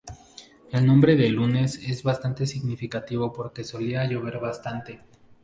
El 0.71 0.87
nombre 0.87 1.15
del 1.15 1.33
Lunes 1.33 1.75
es 1.77 2.01
bastante 2.01 2.47
significativo 2.47 3.31
porque 3.31 3.63
solía 3.63 4.03
llover 4.09 4.39
bastante. 4.39 5.01